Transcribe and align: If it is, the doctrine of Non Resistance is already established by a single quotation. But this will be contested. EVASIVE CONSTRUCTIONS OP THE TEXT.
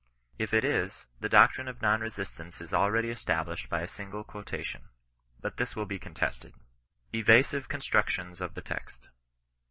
If 0.39 0.51
it 0.51 0.65
is, 0.65 1.05
the 1.19 1.29
doctrine 1.29 1.67
of 1.67 1.79
Non 1.83 2.01
Resistance 2.01 2.59
is 2.59 2.73
already 2.73 3.11
established 3.11 3.69
by 3.69 3.81
a 3.83 3.87
single 3.87 4.23
quotation. 4.23 4.89
But 5.39 5.57
this 5.57 5.75
will 5.75 5.85
be 5.85 5.99
contested. 5.99 6.55
EVASIVE 7.13 7.67
CONSTRUCTIONS 7.69 8.41
OP 8.41 8.55
THE 8.55 8.61
TEXT. 8.63 9.09